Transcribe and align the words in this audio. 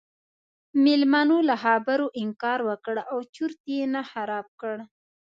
میلمنو 0.83 1.37
له 1.49 1.55
خبرو 1.63 2.05
انکار 2.23 2.59
وکړ 2.69 2.95
او 3.11 3.17
چرت 3.35 3.59
یې 3.73 3.81
نه 3.95 4.01
خراب 4.11 4.47
کړ. 4.61 4.75